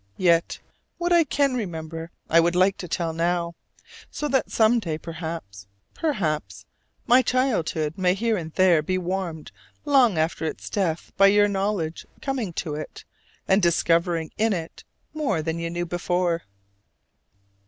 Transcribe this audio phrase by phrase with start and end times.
[0.17, 0.57] Yet
[0.97, 3.53] what I can remember I would like to tell now:
[4.09, 6.65] so that some day, perhaps, perhaps,
[7.05, 9.51] my childhood may here and there be warmed
[9.85, 13.05] long after its death by your knowledge coming to it
[13.47, 14.83] and discovering in it
[15.13, 16.45] more than you knew before.